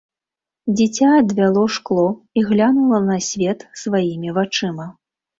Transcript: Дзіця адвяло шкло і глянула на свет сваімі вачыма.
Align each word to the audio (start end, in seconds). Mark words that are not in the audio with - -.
Дзіця 0.77 1.09
адвяло 1.17 1.65
шкло 1.75 2.05
і 2.41 2.43
глянула 2.51 3.01
на 3.09 3.17
свет 3.27 3.59
сваімі 3.83 4.33
вачыма. 4.39 4.89